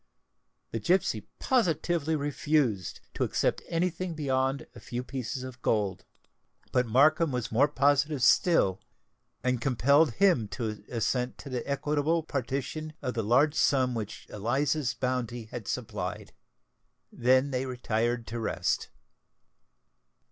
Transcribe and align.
The 0.71 0.79
gipsy 0.79 1.27
positively 1.37 2.15
refused 2.15 3.01
to 3.13 3.23
accept 3.23 3.61
any 3.69 3.91
thing 3.91 4.15
beyond 4.15 4.65
a 4.73 4.79
few 4.79 5.03
pieces 5.03 5.43
of 5.43 5.61
gold; 5.61 6.05
but 6.71 6.87
Markham 6.87 7.31
was 7.31 7.51
more 7.51 7.67
positive 7.67 8.23
still, 8.23 8.79
and 9.43 9.61
compelled 9.61 10.13
him 10.13 10.47
to 10.57 10.83
assent 10.89 11.37
to 11.37 11.49
the 11.51 11.69
equitable 11.69 12.23
partition 12.23 12.93
of 13.03 13.13
the 13.13 13.21
large 13.21 13.53
sum 13.53 13.93
which 13.93 14.25
Eliza's 14.31 14.95
bounty 14.95 15.43
had 15.51 15.67
supplied. 15.67 16.33
They 17.11 17.39
then 17.41 17.51
retired 17.67 18.25
to 18.25 18.39
rest. 18.39 18.89